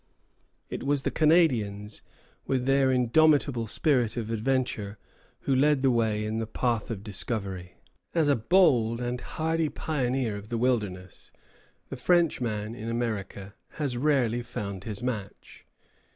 It 0.71 0.81
was 0.81 1.03
the 1.03 1.11
Canadians, 1.11 2.01
with 2.47 2.65
their 2.65 2.91
indomitable 2.91 3.67
spirit 3.67 4.17
of 4.17 4.31
adventure, 4.31 4.97
who 5.41 5.55
led 5.55 5.83
the 5.83 5.91
way 5.91 6.25
in 6.25 6.39
the 6.39 6.47
path 6.47 6.89
of 6.89 7.03
discovery. 7.03 7.75
As 8.15 8.27
a 8.27 8.35
bold 8.35 8.99
and 8.99 9.21
hardy 9.21 9.69
pioneer 9.69 10.37
of 10.37 10.49
the 10.49 10.57
wilderness, 10.57 11.31
the 11.89 11.97
Frenchman 11.97 12.73
in 12.73 12.89
America 12.89 13.53
has 13.73 13.95
rarely 13.95 14.41
found 14.41 14.85
his 14.85 15.03
match. 15.03 15.67